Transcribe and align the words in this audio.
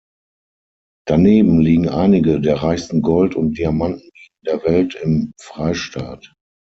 Daneben 1.05 1.59
liegen 1.59 1.87
einige 1.87 2.41
der 2.41 2.63
reichsten 2.63 3.03
Gold- 3.03 3.35
und 3.35 3.59
Diamantenminen 3.59 4.31
der 4.43 4.63
Welt 4.63 4.95
im 4.95 5.33
Freistaat. 5.39 6.33